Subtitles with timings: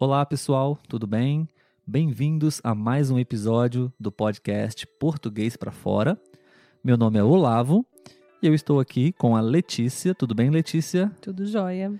[0.00, 1.48] Olá, pessoal, tudo bem?
[1.84, 6.16] Bem-vindos a mais um episódio do podcast Português para Fora.
[6.84, 7.84] Meu nome é Olavo
[8.40, 10.14] e eu estou aqui com a Letícia.
[10.14, 11.10] Tudo bem, Letícia?
[11.20, 11.92] Tudo jóia.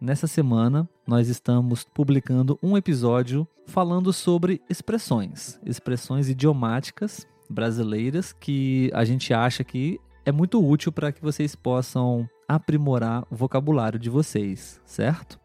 [0.00, 9.04] Nessa semana, nós estamos publicando um episódio falando sobre expressões, expressões idiomáticas brasileiras que a
[9.04, 14.80] gente acha que é muito útil para que vocês possam aprimorar o vocabulário de vocês,
[14.84, 15.40] certo?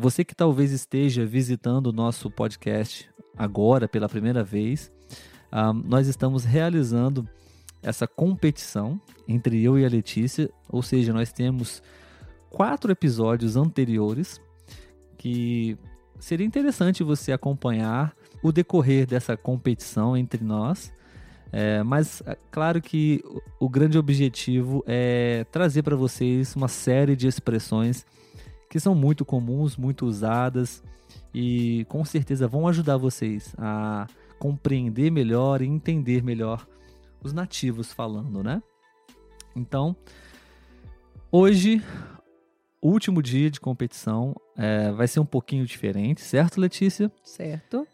[0.00, 3.06] Você que talvez esteja visitando o nosso podcast
[3.36, 4.90] agora pela primeira vez,
[5.52, 7.28] um, nós estamos realizando
[7.82, 11.82] essa competição entre eu e a Letícia, ou seja, nós temos
[12.48, 14.40] quatro episódios anteriores
[15.18, 15.76] que
[16.18, 20.90] seria interessante você acompanhar o decorrer dessa competição entre nós.
[21.52, 23.22] É, mas é claro que
[23.58, 28.06] o grande objetivo é trazer para vocês uma série de expressões
[28.70, 30.82] que são muito comuns, muito usadas
[31.34, 34.06] e com certeza vão ajudar vocês a
[34.38, 36.66] compreender melhor e entender melhor
[37.22, 38.62] os nativos falando, né?
[39.56, 39.94] Então,
[41.32, 41.82] hoje,
[42.80, 47.10] o último dia de competição é, vai ser um pouquinho diferente, certo, Letícia?
[47.24, 47.84] Certo.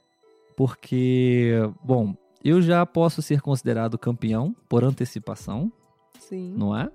[0.54, 5.72] Porque, bom, eu já posso ser considerado campeão por antecipação.
[6.19, 6.54] Sim.
[6.54, 6.91] Não é?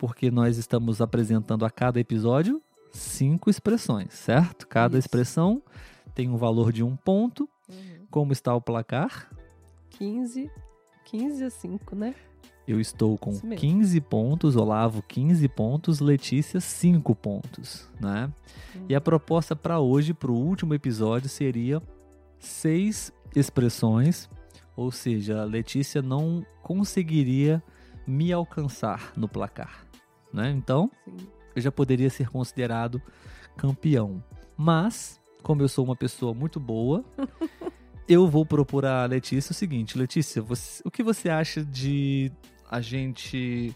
[0.00, 2.60] Porque nós estamos apresentando a cada episódio
[2.92, 4.66] cinco expressões, certo?
[4.66, 5.06] Cada Isso.
[5.06, 5.62] expressão
[6.14, 7.48] tem um valor de um ponto.
[7.68, 8.06] Uhum.
[8.10, 9.30] Como está o placar?
[9.90, 10.50] 15,
[11.04, 12.14] 15 a 5, né?
[12.66, 13.60] Eu estou com Isso mesmo.
[13.60, 18.32] 15 pontos, Olavo 15 pontos, Letícia 5 pontos, né?
[18.88, 21.82] E a proposta para hoje, para o último episódio, seria
[22.38, 24.28] seis expressões,
[24.76, 27.62] ou seja, a Letícia não conseguiria
[28.06, 29.86] me alcançar no placar,
[30.32, 30.50] né?
[30.50, 31.16] Então, Sim.
[31.54, 33.00] Eu já poderia ser considerado
[33.56, 34.22] campeão.
[34.56, 37.04] Mas, como eu sou uma pessoa muito boa,
[38.08, 42.30] eu vou propor a Letícia o seguinte: Letícia, você- o que você acha de
[42.70, 43.74] a gente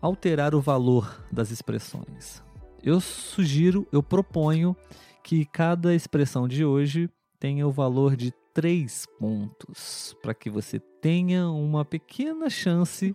[0.00, 2.42] alterar o valor das expressões?
[2.82, 4.76] Eu sugiro, eu proponho
[5.22, 7.08] que cada expressão de hoje
[7.40, 13.14] tenha o valor de três pontos, para que você tenha uma pequena chance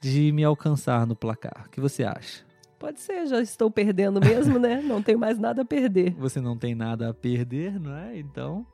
[0.00, 1.64] de me alcançar no placar.
[1.66, 2.44] O que você acha?
[2.78, 4.82] Pode ser, já estou perdendo mesmo, né?
[4.82, 6.12] Não tenho mais nada a perder.
[6.18, 8.18] você não tem nada a perder, não é?
[8.18, 8.66] Então,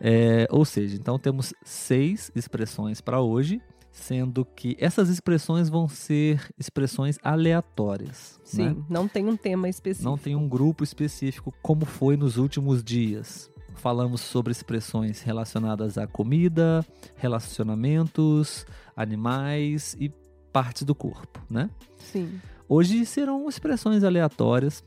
[0.00, 3.60] é, ou seja, então temos seis expressões para hoje,
[3.90, 8.38] sendo que essas expressões vão ser expressões aleatórias.
[8.44, 8.76] Sim, né?
[8.88, 10.08] não tem um tema específico.
[10.08, 13.50] Não tem um grupo específico como foi nos últimos dias.
[13.74, 16.84] Falamos sobre expressões relacionadas à comida,
[17.16, 20.10] relacionamentos, animais e
[20.52, 21.68] partes do corpo, né?
[21.98, 22.40] Sim.
[22.68, 24.84] Hoje serão expressões aleatórias,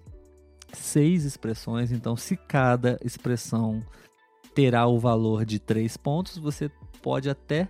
[0.73, 1.91] seis expressões.
[1.91, 3.81] Então, se cada expressão
[4.53, 6.69] terá o valor de três pontos, você
[7.01, 7.69] pode até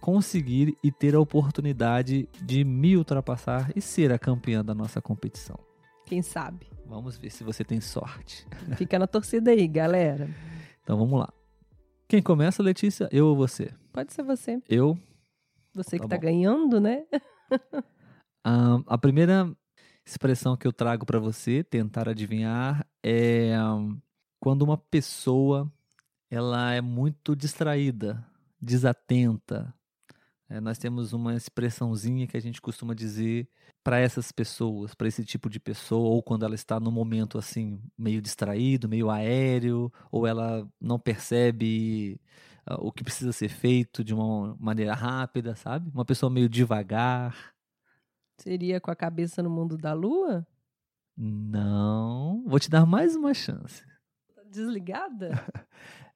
[0.00, 5.58] conseguir e ter a oportunidade de me ultrapassar e ser a campeã da nossa competição.
[6.06, 6.66] Quem sabe?
[6.86, 8.46] Vamos ver se você tem sorte.
[8.76, 10.28] Fica na torcida aí, galera.
[10.82, 11.32] Então vamos lá.
[12.06, 13.08] Quem começa, Letícia?
[13.10, 13.70] Eu ou você?
[13.92, 14.60] Pode ser você.
[14.68, 14.98] Eu.
[15.74, 16.22] Você Tá que tá bom.
[16.22, 17.04] ganhando, né?
[18.44, 19.50] Ahn, a primeira
[20.04, 23.54] expressão que eu trago para você tentar adivinhar é
[24.38, 25.72] quando uma pessoa
[26.30, 28.26] ela é muito distraída,
[28.60, 29.74] desatenta.
[30.48, 33.48] É, nós temos uma expressãozinha que a gente costuma dizer
[33.82, 37.80] para essas pessoas, para esse tipo de pessoa, ou quando ela está num momento assim
[37.96, 42.20] meio distraído, meio aéreo, ou ela não percebe
[42.66, 45.90] ah, o que precisa ser feito de uma maneira rápida, sabe?
[45.94, 47.53] Uma pessoa meio devagar.
[48.38, 50.46] Seria com a cabeça no mundo da lua?
[51.16, 52.42] Não.
[52.46, 53.84] Vou te dar mais uma chance.
[54.34, 55.30] Tá Desligada?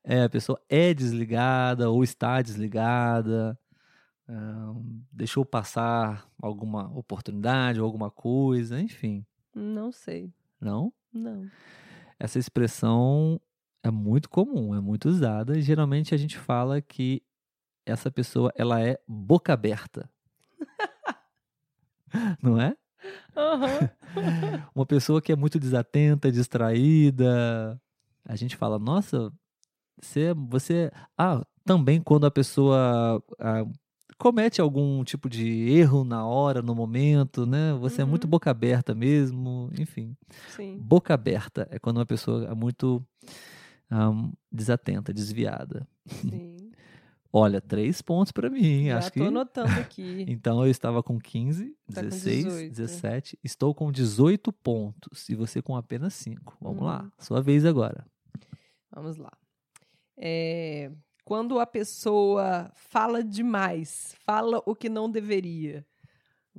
[0.05, 3.59] É, a pessoa é desligada ou está desligada,
[4.27, 9.27] ahn, deixou passar alguma oportunidade ou alguma coisa, enfim.
[9.55, 10.33] não sei.
[10.59, 10.91] Não?
[11.13, 11.47] Não.
[12.19, 13.39] Essa expressão
[13.83, 17.23] é muito comum, é muito usada e geralmente a gente fala que
[17.85, 20.09] essa pessoa ela é boca aberta.
[22.43, 22.75] Não é?
[23.37, 23.91] Aham.
[24.75, 27.81] Uma pessoa que é muito desatenta, distraída,
[28.27, 29.33] A gente fala, nossa,
[30.01, 30.91] você, você.
[31.17, 33.65] Ah, também quando a pessoa ah,
[34.19, 37.73] comete algum tipo de erro na hora, no momento, né?
[37.81, 38.31] Você é muito Uhum.
[38.31, 40.17] boca aberta mesmo, enfim.
[40.49, 40.77] Sim.
[40.79, 43.03] Boca aberta é quando uma pessoa é muito
[43.91, 44.11] ah,
[44.53, 45.87] desatenta, desviada.
[46.07, 46.68] Sim.
[47.33, 48.87] Olha, três pontos pra mim.
[48.87, 49.27] Já Acho tô que.
[49.27, 50.25] anotando aqui.
[50.29, 52.71] Então eu estava com 15, Tá com 16, 18.
[52.71, 53.39] 17.
[53.45, 55.29] Estou com 18 pontos.
[55.29, 56.57] E você com apenas 5.
[56.61, 57.03] Vamos lá.
[57.03, 57.11] Uhum.
[57.19, 58.07] Sua vez agora.
[58.91, 59.33] Vamos lá.
[60.17, 60.91] É,
[61.25, 65.87] quando a pessoa fala demais, fala o que não deveria.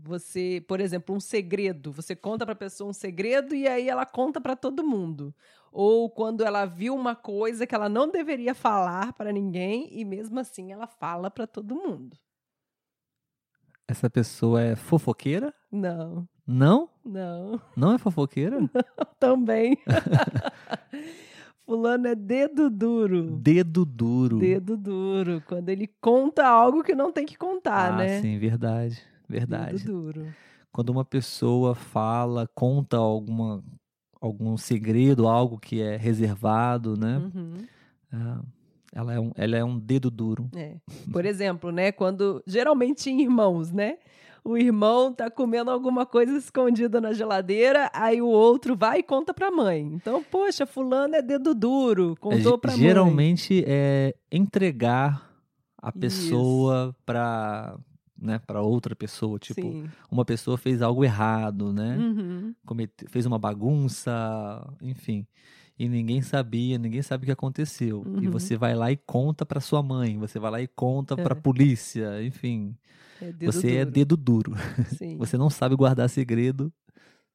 [0.04, 4.06] Você, por exemplo, um segredo, você conta para a pessoa um segredo e aí ela
[4.06, 5.34] conta para todo mundo.
[5.72, 10.40] Ou quando ela viu uma coisa que ela não deveria falar para ninguém e mesmo
[10.40, 12.18] assim ela fala para todo mundo.
[13.88, 15.54] Essa pessoa é fofoqueira?
[15.72, 16.90] Não, Não?
[17.04, 18.60] não, Não é fofoqueira?
[19.20, 19.78] também.
[21.66, 23.38] Fulano é dedo duro.
[23.38, 24.40] Dedo duro.
[24.40, 28.22] Dedo duro, quando ele conta algo que não tem que contar, ah, né?
[28.22, 29.00] sim, verdade.
[29.30, 29.78] Verdade.
[29.84, 30.28] Dedo duro.
[30.72, 33.64] Quando uma pessoa fala, conta alguma,
[34.20, 37.18] algum segredo, algo que é reservado, né?
[37.18, 37.58] Uhum,
[38.12, 38.42] Ah,
[38.94, 40.50] ela, é um, ela é um dedo duro.
[40.56, 40.76] é.
[41.12, 43.98] Por exemplo, né, quando geralmente em irmãos, né?
[44.44, 49.34] O irmão tá comendo alguma coisa escondida na geladeira, aí o outro vai e conta
[49.34, 49.82] pra mãe.
[49.82, 52.80] Então, poxa, fulano é dedo duro, contou É, pra mãe.
[52.80, 55.30] geralmente é entregar
[55.78, 56.00] a Isso.
[56.00, 57.78] pessoa para
[58.22, 59.90] né, para outra pessoa, tipo, Sim.
[60.12, 61.98] uma pessoa fez algo errado, né?
[61.98, 62.54] Uhum.
[62.66, 64.12] comete- fez uma bagunça,
[64.82, 65.26] enfim.
[65.78, 68.04] E ninguém sabia, ninguém sabe o que aconteceu.
[68.22, 68.32] E Uhum.
[68.32, 71.40] você vai lá e conta pra sua mãe, você vai lá e conta pra É.
[71.40, 72.76] polícia, enfim.
[73.22, 73.92] É você é duro.
[73.92, 74.52] dedo duro.
[75.20, 76.72] Você não sabe guardar segredo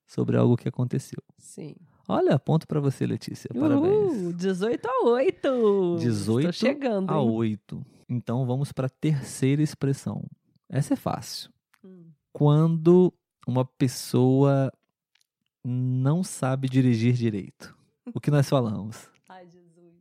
[0.07, 1.23] sobre algo que aconteceu.
[1.39, 1.75] sim.
[2.07, 3.49] Olha, ponto pra você, Letícia.
[3.59, 4.13] Parabéns.
[4.13, 5.97] Uhul, 18 a 8.
[6.01, 7.11] 18 Tô chegando.
[7.11, 7.31] a hein?
[7.31, 7.83] 8.
[8.07, 10.23] Então vamos pra terceira expressão.
[10.75, 11.51] Essa é fácil.
[11.85, 12.07] Hum.
[12.33, 13.15] Quando
[13.47, 14.73] uma pessoa
[15.65, 17.73] não sabe dirigir direito.
[18.13, 19.09] O que nós falamos?
[19.29, 19.95] Ai, Jesus.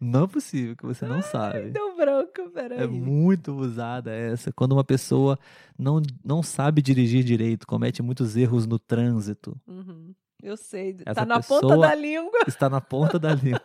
[0.00, 1.70] Não é possível que você não sabe.
[1.70, 2.80] Deu branco, peraí.
[2.80, 4.52] É muito usada essa.
[4.52, 5.38] Quando uma pessoa
[5.78, 10.12] não, não sabe dirigir direito, comete muitos erros no trânsito, Uhum.
[10.42, 10.96] Eu sei.
[11.04, 12.40] Essa tá na ponta da língua.
[12.48, 13.60] está na ponta da língua.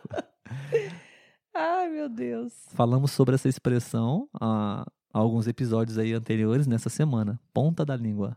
[1.54, 2.52] Ai, meu Deus.
[2.74, 4.86] Falamos sobre essa expressão há
[5.20, 7.40] alguns episódios aí anteriores nessa semana.
[7.52, 8.36] Ponta da língua.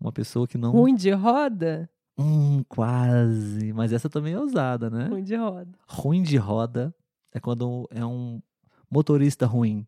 [0.00, 0.72] Uma pessoa que não.
[0.72, 1.88] Ruim de roda?
[2.18, 3.72] Hum, quase.
[3.72, 5.06] Mas essa também é usada, né?
[5.08, 5.70] Ruim de roda.
[5.86, 6.94] Ruim de roda
[7.32, 8.40] é quando é um
[8.90, 9.86] motorista ruim.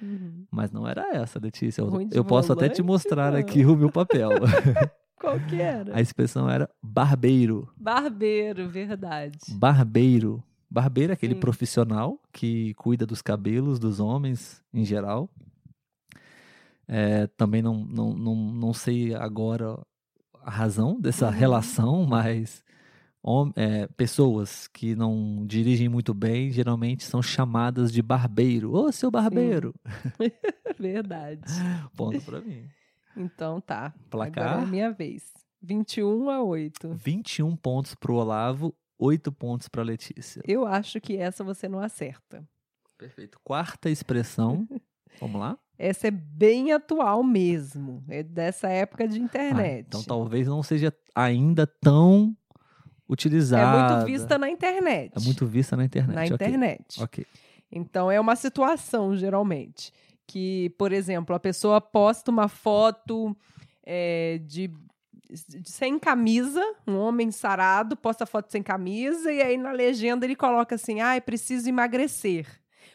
[0.00, 0.46] Uhum.
[0.50, 1.82] Mas não era essa, Letícia.
[1.82, 3.38] Eu, eu posso até te mostrar não.
[3.38, 4.30] aqui o meu papel.
[5.20, 5.94] Qual que era?
[5.94, 7.68] A expressão era barbeiro.
[7.76, 9.38] Barbeiro, verdade.
[9.50, 10.42] Barbeiro.
[10.70, 11.40] Barbeiro é aquele Sim.
[11.40, 15.28] profissional que cuida dos cabelos dos homens em geral.
[16.86, 19.78] É, também não, não, não, não sei agora
[20.42, 21.32] a razão dessa Uhum.
[21.32, 22.64] relação, mas
[23.56, 28.72] é, pessoas que não dirigem muito bem geralmente são chamadas de barbeiro.
[28.72, 29.74] Ô, seu barbeiro!
[30.78, 31.42] Verdade.
[31.96, 32.64] Ponto pra mim.
[33.16, 33.92] Então tá.
[34.08, 34.46] Placar?
[34.52, 35.22] Agora é minha vez.
[35.62, 36.94] 21 a 8.
[36.94, 40.42] 21 pontos pro Olavo, 8 pontos pra Letícia.
[40.46, 42.46] Eu acho que essa você não acerta.
[42.98, 43.38] Perfeito.
[43.42, 44.68] Quarta expressão.
[45.20, 45.58] Vamos lá?
[45.78, 48.04] Essa é bem atual mesmo.
[48.08, 49.86] É dessa época de Ah, internet.
[49.88, 53.94] então talvez não seja ainda tão é utilizada.
[53.96, 55.12] muito vista na internet.
[55.16, 56.14] É muito vista na internet.
[56.14, 56.46] na ok.
[56.46, 57.02] internet.
[57.02, 57.26] Ok.
[57.72, 59.92] Então é uma situação, geralmente,
[60.26, 63.36] que, por exemplo, a pessoa posta uma foto
[63.84, 64.70] é, de-
[65.64, 70.74] sem camisa, um homem sarado posta foto sem camisa, e aí na legenda ele coloca
[70.74, 72.46] assim: ai, preciso emagrecer.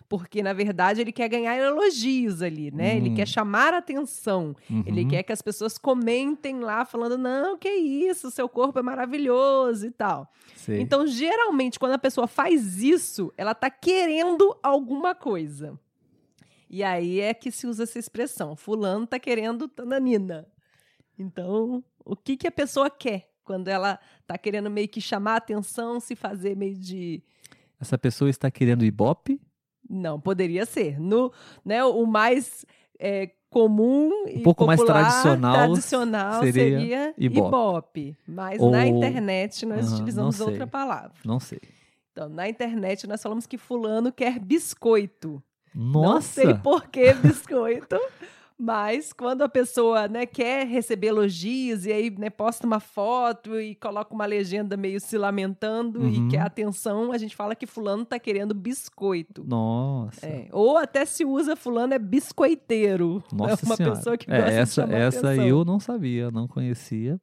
[0.07, 2.95] Porque, na verdade, ele quer ganhar elogios ali, né?
[2.95, 3.15] Ele Hum.
[3.15, 4.55] quer chamar a atenção.
[4.85, 5.07] Ele Uhum.
[5.07, 9.89] quer que as pessoas comentem lá, falando: não, que isso, seu corpo é maravilhoso e
[9.91, 10.31] tal.
[10.55, 10.79] Sei.
[10.79, 15.79] Então, geralmente, quando a pessoa faz isso, ela tá querendo alguma coisa.
[16.69, 18.55] E aí é que se usa essa expressão.
[18.55, 20.47] Fulano tá querendo tananina.
[21.17, 25.37] Então, o que, que a pessoa quer quando ela tá querendo meio que chamar a
[25.37, 27.21] atenção, se fazer meio de.
[27.79, 29.39] Essa pessoa está querendo ibope?
[29.87, 30.99] Não, poderia ser.
[30.99, 31.31] No,
[31.63, 32.65] né, o mais
[32.99, 37.47] é, comum e Um pouco mais popular, tradicional tradicional seria seria, ibope.
[37.47, 38.17] ibope.
[38.27, 41.13] Mas Ou- na internet nós não utilizamos outra palavra.
[41.23, 41.59] Não sei.
[42.11, 45.43] Então, na internet nós falamos que fulano quer biscoito.
[45.73, 46.41] Não Nossa!
[46.41, 47.97] sei por que biscoito,
[48.57, 53.75] Mas quando a pessoa né, quer receber elogios e aí né, posta uma foto e
[53.75, 56.27] coloca uma legenda meio se lamentando Uhum.
[56.27, 59.43] e quer atenção, a gente fala que fulano tá querendo biscoito.
[59.45, 60.25] Nossa.
[60.25, 63.21] É, Ou até se usa fulano é biscoiteiro.
[63.31, 63.95] Nossa é uma senhora.
[63.97, 65.45] pessoa que É, gosta de essa, chamar essa atenção.
[65.47, 67.19] eu não sabia, não conhecia.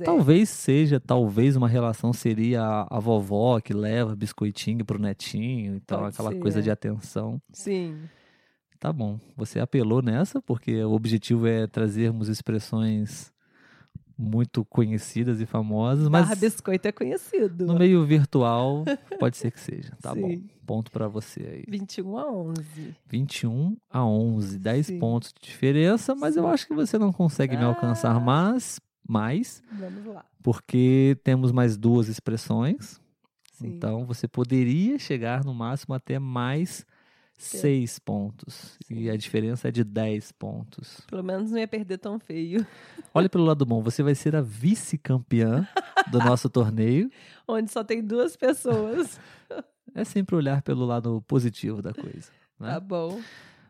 [0.00, 0.04] É.
[0.04, 6.00] Talvez seja, talvez uma relação seria a, a vovó que leva biscoitinho pro netinho, então
[6.00, 6.62] Pode aquela ser, coisa é.
[6.62, 7.40] de atenção.
[7.52, 7.96] Sim.
[8.84, 13.32] Tá bom, você apelou nessa porque o objetivo é trazermos expressões
[14.16, 17.64] muito conhecidas e famosas, mas Barra biscoito é conhecido.
[17.64, 18.84] no meio virtual
[19.18, 19.96] pode ser que seja.
[20.02, 20.28] Tá bom.
[20.28, 20.50] Sim.
[20.66, 21.64] Ponto pra você aí.
[21.66, 22.94] 21 a 11.
[23.06, 24.98] 21 a 11, 10 Sim.
[24.98, 26.48] pontos de diferença, mas eu Sim.
[26.50, 28.20] acho que você não consegue me alcançar Ah.
[28.20, 30.26] mais, mais, Vamos lá.
[30.42, 33.00] porque temos mais duas expressões.
[33.50, 33.68] Sim.
[33.68, 36.84] Então você poderia chegar no máximo até mais
[37.36, 38.78] seis pontos.
[38.90, 39.10] E Sim.
[39.10, 41.00] a diferença é de 10 pontos.
[41.08, 42.66] Pelo menos não ia perder tão feio.
[43.12, 45.66] Olha pelo lado bom, você vai ser a vice-campeã
[46.10, 47.10] do nosso torneio.
[47.46, 49.18] Onde só tem duas pessoas.
[49.96, 52.32] É sempre olhar pelo lado positivo da coisa.
[52.58, 52.72] né?
[52.72, 53.20] Tá bom.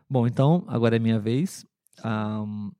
[0.09, 1.63] Bom, então, agora é minha vez.
[2.03, 2.71] Ahn,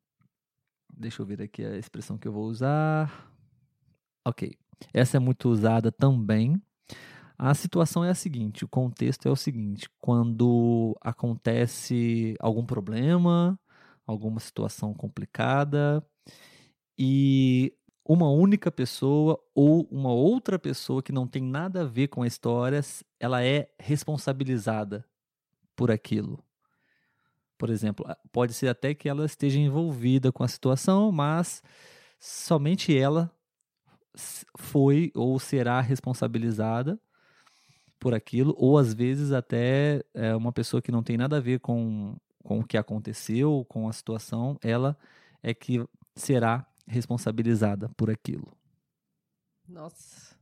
[0.91, 3.29] deixa eu ver aqui a expressão que eu vou usar.
[4.25, 4.51] Ok.
[4.91, 6.59] Essa é muito usada também.
[7.37, 9.89] A situação é a seguinte: o contexto é o seguinte.
[9.99, 13.59] Quando acontece algum problema,
[14.05, 16.05] alguma situação complicada,
[16.97, 17.73] e
[18.05, 22.27] uma única pessoa ou uma outra pessoa que não tem nada a ver com a
[22.27, 22.81] história,
[23.19, 25.05] ela é responsabilizada
[25.75, 26.43] por aquilo.
[27.57, 31.63] Por exemplo, pode ser até que ela esteja envolvida com a situação, mas
[32.19, 33.31] somente ela
[34.57, 36.99] foi ou será responsabilizada
[37.99, 41.59] por aquilo, ou às vezes até é, uma pessoa que não tem nada a ver
[41.59, 44.97] com, com o que aconteceu, com a situação, ela
[45.41, 45.85] é que
[46.15, 48.51] será responsabilizada por aquilo.
[49.67, 50.35] Nossa.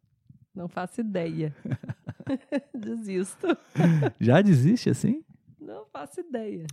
[0.53, 1.55] Não faço ideia.
[2.74, 3.48] Desisto.
[4.19, 5.24] Já desiste assim?
[5.60, 6.65] Não faço ideia.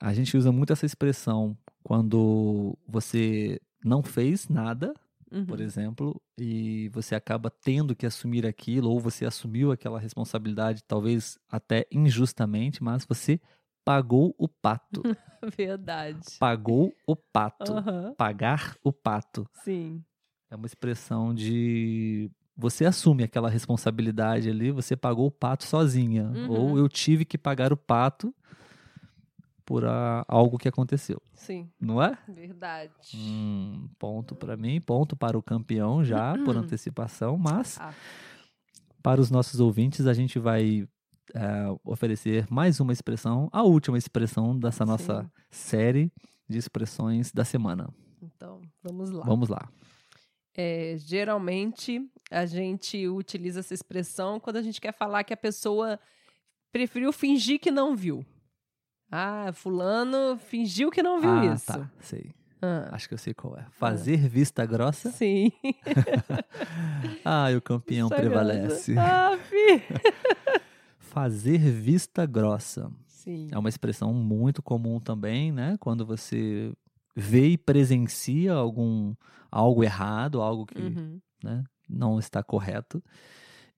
[0.00, 4.94] A gente usa muito essa expressão quando você não fez nada,
[5.32, 5.46] Uhum.
[5.46, 11.38] por exemplo, e você acaba tendo que assumir aquilo, ou você assumiu aquela responsabilidade, talvez
[11.48, 13.40] até injustamente, mas você
[13.84, 15.02] pagou o pato.
[15.56, 16.36] Verdade.
[16.38, 17.72] pagou o pato.
[17.72, 18.14] Aham.
[18.16, 19.48] Pagar o pato.
[19.64, 20.04] Sim.
[20.50, 22.30] É uma expressão de.
[22.56, 26.24] Você assume aquela responsabilidade ali, você pagou o pato sozinha.
[26.24, 26.50] Uhum.
[26.50, 28.34] Ou eu tive que pagar o pato
[29.70, 29.84] por
[30.26, 31.22] algo que aconteceu.
[31.32, 31.70] Sim.
[31.80, 32.18] Não é?
[32.26, 32.92] Verdade.
[33.14, 37.94] Hum, ponto para mim, ponto para o campeão já, por antecipação, mas Ah,
[39.00, 40.88] para os nossos ouvintes a gente vai
[41.32, 45.30] eh, oferecer mais uma expressão, a última expressão dessa nossa Sim.
[45.52, 46.12] série
[46.48, 47.94] de expressões da semana.
[48.20, 49.24] então, vamos lá.
[49.24, 49.70] Vamos lá.
[50.52, 55.96] É, geralmente a gente utiliza essa expressão quando a gente quer falar que a pessoa
[56.72, 58.26] preferiu fingir que não viu.
[59.10, 61.66] Ah, fulano fingiu que não viu ah, isso.
[61.66, 62.30] tá, sei.
[62.62, 63.66] Ah, Acho que eu sei qual é.
[63.70, 65.10] Fazer vista grossa.
[65.10, 65.50] sim.
[67.24, 68.94] Ah, o campeão prevalece.
[68.98, 69.38] Ah.
[70.98, 72.90] Fazer vista grossa.
[73.06, 73.48] Sim.
[73.50, 75.76] É uma expressão muito comum também, né?
[75.80, 76.72] Quando você
[77.16, 79.14] vê e presencia algum
[79.50, 81.20] algo errado, algo que Uhum.
[81.42, 83.02] né, não está correto,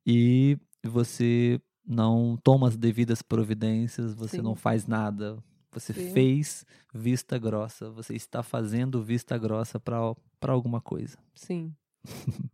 [0.07, 4.43] e você não toma as devidas providências, você Sim.
[4.43, 6.12] não faz nada, você Sim.
[6.12, 11.19] fez vista grossa, você está fazendo vista grossa para alguma coisa.
[11.35, 11.75] Sim.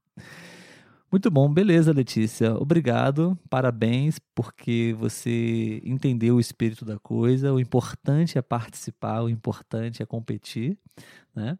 [1.10, 2.54] Muito bom, beleza, Letícia.
[2.54, 7.50] Obrigado, parabéns, porque você entendeu o espírito da coisa.
[7.50, 10.78] O importante é participar, o importante é competir,
[11.34, 11.58] né?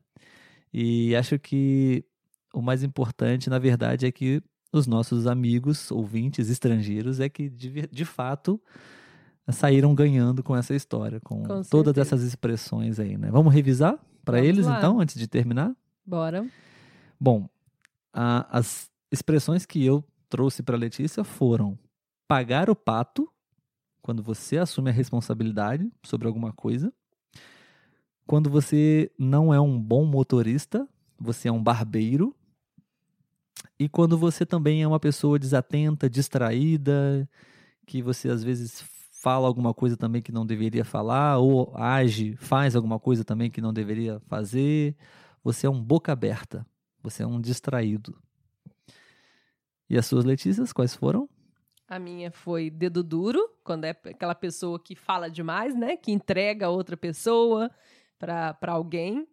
[0.70, 2.04] E acho que
[2.52, 7.86] o mais importante, na verdade, é que os nossos amigos, ouvintes estrangeiros, é que de,
[7.86, 8.60] de fato
[9.50, 12.00] saíram ganhando com essa história, com, Com todas certeza.
[12.02, 13.30] essas expressões aí, né?
[13.30, 14.76] Vamos revisar para eles, lá.
[14.78, 15.74] então, antes de terminar?
[16.04, 16.46] Bora.
[17.18, 17.48] Bom,
[18.12, 21.78] a- as expressões que eu trouxe para Letícia foram
[22.26, 23.26] pagar o pato,
[24.02, 26.92] quando você assume a responsabilidade sobre alguma coisa,
[28.26, 30.86] quando você não é um bom motorista,
[31.18, 32.36] você é um barbeiro,
[33.78, 37.28] e quando você também é uma pessoa desatenta, distraída,
[37.86, 42.76] que você às vezes fala alguma coisa também que não deveria falar, ou age, faz
[42.76, 44.96] alguma coisa também que não deveria fazer,
[45.42, 46.66] você é um boca aberta.
[47.02, 48.16] Você é um distraído.
[49.88, 51.28] E as suas Letícias, quais foram?
[51.86, 55.96] A minha foi dedo duro, quando é aquela pessoa que fala demais, né?
[55.96, 57.70] Que entrega a outra pessoa
[58.18, 59.26] para alguém.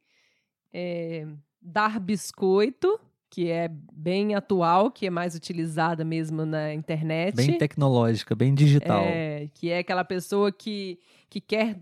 [0.71, 1.27] É,
[1.61, 7.35] dar biscoito, que é bem atual, que é mais utilizada mesmo na internet.
[7.35, 9.03] Bem tecnológica, bem digital.
[9.03, 11.79] É, que é aquela pessoa que, que quer,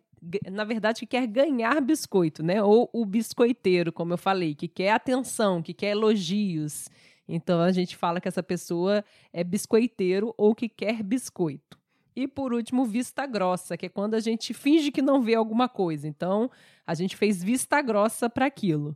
[0.50, 2.64] na verdade, que quer ganhar biscoito, né?
[2.64, 6.88] Ou o biscoiteiro, como eu falei, que quer atenção, que quer elogios.
[7.28, 11.78] Então a gente fala que essa pessoa é biscoiteiro ou que quer biscoito.
[12.16, 15.68] E por último, vista grossa, que é quando a gente finge que não vê alguma
[15.68, 16.08] coisa.
[16.08, 16.50] Então,
[16.86, 18.96] a gente fez vista grossa para aquilo.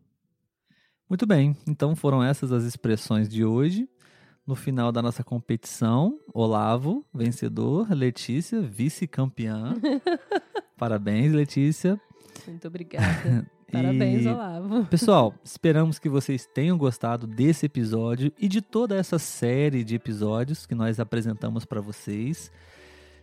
[1.09, 3.87] Muito bem, então foram essas as expressões de hoje.
[4.45, 9.73] No final da nossa competição, Olavo, vencedor, Letícia, vice-campeã.
[10.77, 11.99] Parabéns, Letícia.
[12.45, 13.45] Muito obrigada.
[13.71, 14.27] Parabéns, e...
[14.27, 14.85] Olavo.
[14.85, 20.65] Pessoal, esperamos que vocês tenham gostado desse episódio e de toda essa série de episódios
[20.65, 22.51] que nós apresentamos para vocês.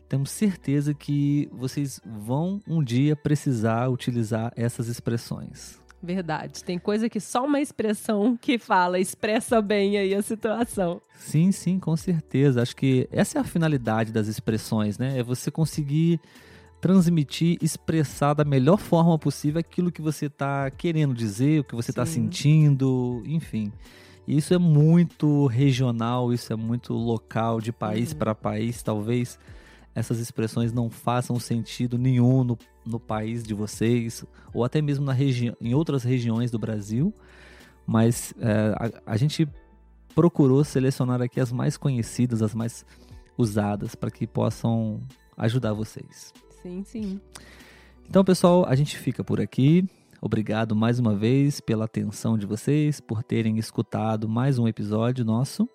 [0.09, 5.84] Temos certeza que vocês vão um dia precisar utilizar essas expressões.
[6.05, 6.63] Verdade.
[6.63, 11.01] Tem coisa que só uma expressão que fala expressa bem aí a situação.
[11.17, 12.61] Sim, sim, com certeza.
[12.61, 15.19] Acho que essa é a finalidade das expressões, né?
[15.19, 16.21] É você conseguir
[16.79, 21.91] transmitir, expressar da melhor forma possível aquilo que você está querendo dizer, o que você
[21.91, 23.73] está sentindo, enfim.
[24.29, 28.19] Isso é muito regional, isso é muito local, de país uhum.
[28.19, 29.39] para país, talvez
[29.95, 35.13] essas expressões não façam sentido nenhum no, no país de vocês, ou até mesmo na
[35.13, 37.15] região, em outras regiões do Brasil,
[37.87, 39.49] mas é, a, a gente
[40.15, 42.85] procurou selecionar aqui as mais conhecidas, as mais
[43.37, 45.01] usadas, para que possam
[45.37, 46.33] ajudar vocês.
[46.63, 47.21] Sim, sim.
[48.09, 49.87] Então, pessoal, a gente fica por aqui.
[50.21, 55.69] Obrigado mais uma vez pela atenção de vocês, por terem escutado mais um episódio nosso.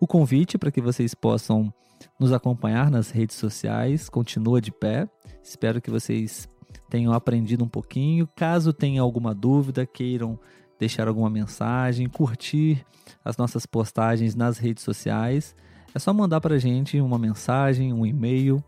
[0.00, 1.72] O convite para que vocês possam
[2.18, 5.08] nos acompanhar nas redes sociais continua de pé.
[5.42, 6.48] Espero que vocês
[6.88, 8.28] tenham aprendido um pouquinho.
[8.36, 10.38] Caso tenha alguma dúvida, queiram
[10.78, 12.84] deixar alguma mensagem, curtir
[13.24, 15.54] as nossas postagens nas redes sociais,
[15.94, 18.62] é só mandar para a gente uma mensagem, um e-mail.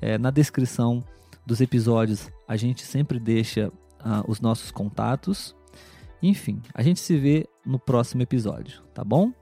[0.00, 1.02] É, na descrição
[1.44, 5.56] dos episódios a gente sempre deixa uh, os nossos contatos.
[6.22, 9.32] Enfim, a gente se vê no próximo episódio, tá bom?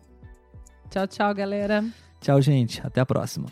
[0.90, 1.84] Tchau, tchau, galera.
[2.20, 2.80] Tchau, gente.
[2.84, 3.46] Até a próxima.